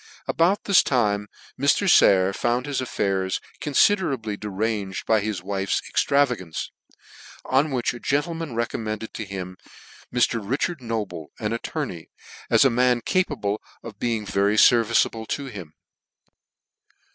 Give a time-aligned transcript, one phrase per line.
[0.27, 1.27] About this time
[1.59, 1.87] Mr.
[1.87, 6.71] Sayer found his affairs confiderably deranged by his wife's extravagance;
[7.45, 9.57] on which a gentleman recommended to him
[10.11, 10.39] Mr.
[10.43, 12.09] Richard Noble, an attorney,
[12.49, 15.73] as a man capable of being very fehviceablc to him.